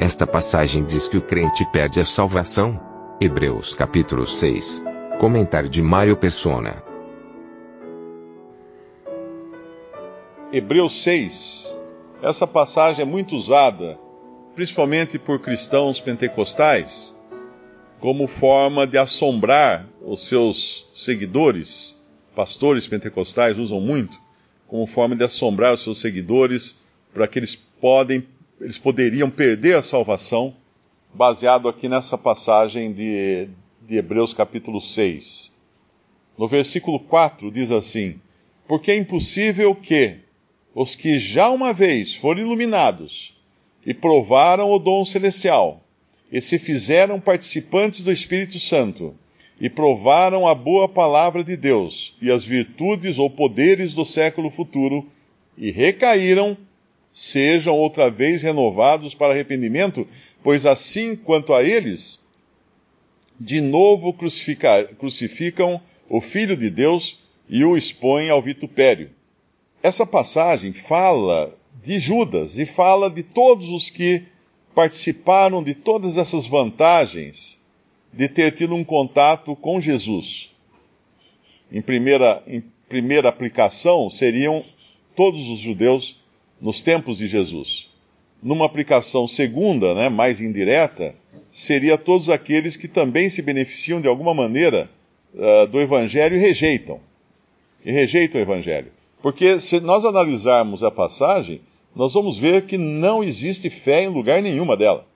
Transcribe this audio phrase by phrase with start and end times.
[0.00, 2.80] Esta passagem diz que o crente perde a salvação.
[3.20, 4.84] Hebreus capítulo 6.
[5.18, 6.84] Comentário de Mário Persona.
[10.52, 11.76] Hebreus 6.
[12.22, 13.98] Essa passagem é muito usada,
[14.54, 17.16] principalmente por cristãos pentecostais,
[17.98, 21.96] como forma de assombrar os seus seguidores.
[22.36, 24.16] Pastores pentecostais usam muito
[24.68, 26.76] como forma de assombrar os seus seguidores
[27.12, 28.24] para que eles podem
[28.60, 30.54] eles poderiam perder a salvação
[31.14, 33.48] baseado aqui nessa passagem de,
[33.86, 35.52] de Hebreus capítulo 6.
[36.36, 38.20] No versículo 4 diz assim:
[38.66, 40.16] Porque é impossível que
[40.74, 43.36] os que já uma vez foram iluminados
[43.86, 45.82] e provaram o dom celestial,
[46.30, 49.14] e se fizeram participantes do Espírito Santo,
[49.60, 55.06] e provaram a boa palavra de Deus e as virtudes ou poderes do século futuro,
[55.56, 56.56] e recaíram
[57.18, 60.06] sejam outra vez renovados para arrependimento,
[60.40, 62.20] pois assim quanto a eles,
[63.40, 69.10] de novo crucificam o Filho de Deus e o expõem ao vitupério.
[69.82, 71.52] Essa passagem fala
[71.82, 74.22] de Judas e fala de todos os que
[74.72, 77.60] participaram de todas essas vantagens
[78.12, 80.54] de ter tido um contato com Jesus.
[81.72, 84.64] Em primeira, em primeira aplicação, seriam
[85.16, 86.17] todos os judeus
[86.60, 87.90] nos tempos de Jesus.
[88.42, 91.14] Numa aplicação segunda, né, mais indireta,
[91.50, 94.88] seria todos aqueles que também se beneficiam de alguma maneira
[95.34, 97.00] uh, do Evangelho e rejeitam.
[97.84, 98.92] E rejeitam o Evangelho.
[99.20, 101.60] Porque se nós analisarmos a passagem,
[101.94, 105.06] nós vamos ver que não existe fé em lugar nenhuma dela.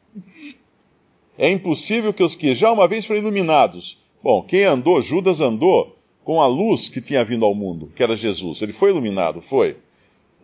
[1.38, 3.98] É impossível que os que já uma vez foram iluminados.
[4.22, 8.16] Bom, quem andou, Judas andou com a luz que tinha vindo ao mundo, que era
[8.16, 8.62] Jesus.
[8.62, 9.76] Ele foi iluminado, foi.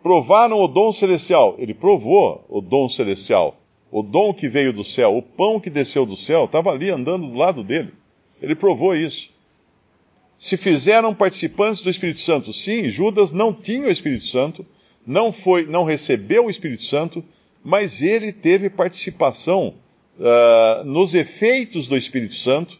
[0.01, 1.55] Provaram o dom celestial.
[1.57, 3.59] Ele provou o dom celestial.
[3.91, 7.27] O dom que veio do céu, o pão que desceu do céu, estava ali andando
[7.27, 7.91] do lado dele.
[8.41, 9.31] Ele provou isso.
[10.37, 14.65] Se fizeram participantes do Espírito Santo, sim, Judas não tinha o Espírito Santo,
[15.05, 17.23] não foi, não recebeu o Espírito Santo,
[17.63, 19.73] mas ele teve participação
[20.17, 22.79] uh, nos efeitos do Espírito Santo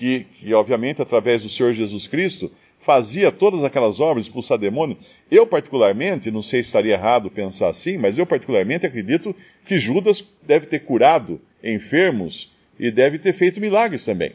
[0.00, 4.96] que, que, obviamente, através do Senhor Jesus Cristo, fazia todas aquelas obras, expulsar demônio.
[5.30, 10.24] Eu, particularmente, não sei se estaria errado pensar assim, mas eu, particularmente, acredito que Judas
[10.42, 14.32] deve ter curado enfermos e deve ter feito milagres também.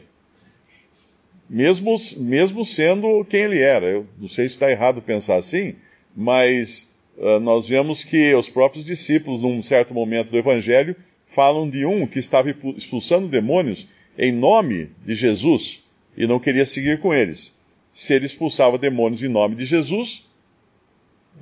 [1.50, 3.86] Mesmo, mesmo sendo quem ele era.
[3.86, 5.74] Eu não sei se está errado pensar assim,
[6.14, 10.94] mas uh, nós vemos que os próprios discípulos, num certo momento do Evangelho,
[11.26, 13.88] falam de um que estava expulsando demônios
[14.18, 15.82] em nome de Jesus
[16.16, 17.56] e não queria seguir com eles.
[17.92, 20.24] Se ele expulsava demônios em nome de Jesus,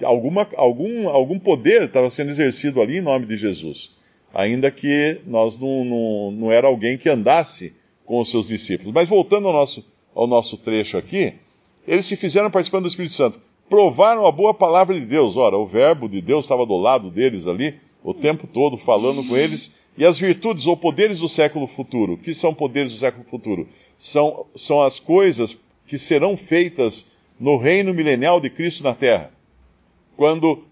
[0.03, 3.93] alguma, algum, algum poder estava sendo exercido ali em nome de Jesus.
[4.33, 7.75] Ainda que nós não, não, não era alguém que andasse
[8.05, 8.93] com os seus discípulos.
[8.93, 11.35] Mas voltando ao nosso, ao nosso trecho aqui,
[11.87, 13.41] eles se fizeram participando do Espírito Santo.
[13.69, 15.37] Provaram a boa palavra de Deus.
[15.37, 19.34] Ora, o verbo de Deus estava do lado deles ali, o tempo todo falando com
[19.34, 22.19] eles e as virtudes ou poderes do século futuro.
[22.19, 23.66] Que são poderes do século futuro?
[23.97, 25.56] São, são as coisas
[25.87, 27.06] que serão feitas
[27.41, 29.32] no reino milenial de Cristo na terra.
[30.16, 30.64] Quando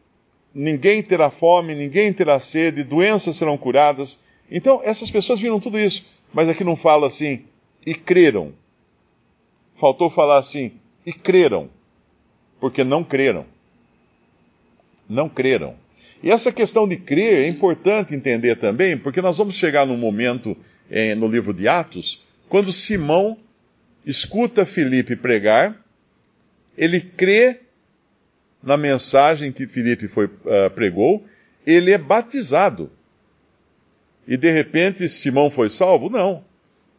[0.55, 4.21] ninguém terá fome, ninguém terá sede, doenças serão curadas.
[4.51, 6.05] Então, essas pessoas viram tudo isso.
[6.35, 7.45] Mas aqui não fala assim,
[7.87, 8.53] e creram.
[9.75, 10.73] Faltou falar assim,
[11.07, 11.71] e creram.
[12.61, 13.47] Porque não creram.
[15.09, 15.82] Não creram.
[16.23, 20.57] E essa questão de crer é importante entender também, porque nós vamos chegar num momento
[20.91, 23.37] eh, no livro de Atos, quando Simão
[24.07, 25.77] escuta Filipe pregar,
[26.77, 27.61] ele crê
[28.63, 31.25] na mensagem que Filipe foi, uh, pregou,
[31.67, 32.91] ele é batizado.
[34.27, 36.09] E de repente Simão foi salvo?
[36.09, 36.45] Não.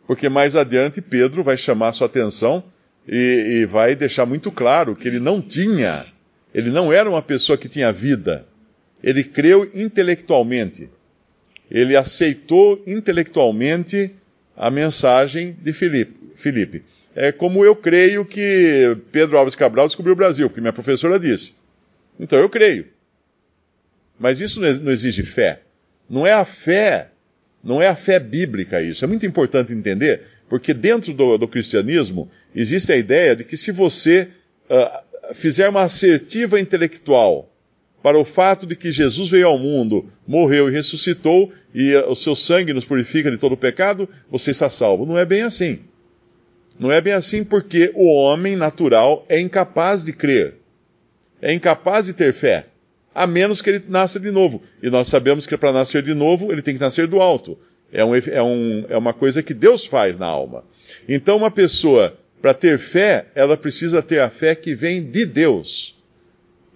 [0.06, 2.64] Porque mais adiante Pedro vai chamar sua atenção
[3.08, 6.04] e, e vai deixar muito claro que ele não tinha,
[6.54, 8.46] ele não era uma pessoa que tinha vida
[9.04, 10.90] ele creu intelectualmente.
[11.70, 14.16] Ele aceitou intelectualmente
[14.56, 16.84] a mensagem de Filipe.
[17.16, 21.56] É como eu creio que Pedro Alves Cabral descobriu o Brasil, porque minha professora disse.
[22.20, 22.88] Então eu creio.
[24.20, 25.62] Mas isso não exige fé.
[26.10, 27.10] Não é a fé,
[27.64, 29.04] não é a fé bíblica isso.
[29.04, 33.72] É muito importante entender, porque dentro do, do cristianismo existe a ideia de que se
[33.72, 34.30] você
[34.70, 37.53] uh, fizer uma assertiva intelectual
[38.04, 42.16] para o fato de que Jesus veio ao mundo, morreu e ressuscitou, e uh, o
[42.16, 45.06] seu sangue nos purifica de todo pecado, você está salvo.
[45.06, 45.80] Não é bem assim.
[46.78, 50.56] Não é bem assim porque o homem natural é incapaz de crer,
[51.42, 52.68] é incapaz de ter fé
[53.14, 54.62] a menos que ele nasça de novo.
[54.82, 57.58] E nós sabemos que para nascer de novo, ele tem que nascer do alto.
[57.92, 60.66] É, um, é, um, é uma coisa que Deus faz na alma.
[61.08, 65.96] Então, uma pessoa, para ter fé, ela precisa ter a fé que vem de Deus.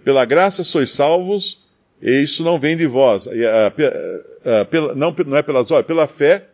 [0.07, 1.68] Pela graça sois salvos,
[2.01, 3.27] e isso não vem de vós.
[3.27, 3.74] Ah,
[4.45, 6.48] ah, não, não é pelas obras, pela fé,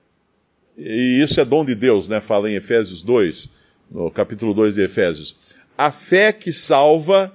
[0.76, 2.20] e isso é dom de Deus, né?
[2.20, 3.50] Fala em Efésios 2,
[3.92, 5.36] no capítulo 2 de Efésios.
[5.78, 7.32] A fé que salva